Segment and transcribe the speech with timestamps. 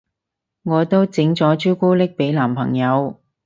[0.63, 3.17] 我都整咗朱古力俾男朋友